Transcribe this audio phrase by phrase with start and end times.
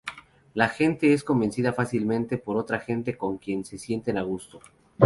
[0.55, 4.59] La gente es convencida fácilmente por otra gente con quien se sienten a gusto.